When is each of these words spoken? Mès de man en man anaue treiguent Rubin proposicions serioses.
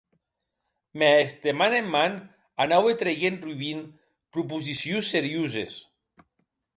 Mès 1.01 1.33
de 1.43 1.51
man 1.57 1.75
en 1.79 1.91
man 1.95 2.15
anaue 2.65 2.95
treiguent 3.01 3.45
Rubin 3.49 3.83
proposicions 4.39 5.11
serioses. 5.17 5.77